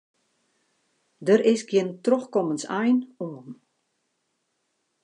Der 1.27 1.41
is 1.51 1.61
gjin 1.69 1.89
trochkommensein 2.05 2.97
oan. 3.27 3.49